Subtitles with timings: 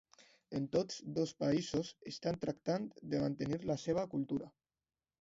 [0.59, 4.55] En tots dos països estan tractant de mantenir la seva cultura.